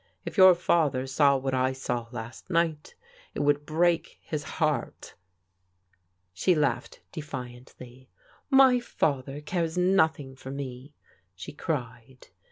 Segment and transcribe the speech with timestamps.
[0.25, 2.95] If your father saw what I saw last night,
[3.35, 5.13] it would break his heart."
[6.33, 8.09] She laughed defiantly."
[8.63, 10.95] My father cares nothing for me,"
[11.35, 12.29] she cried.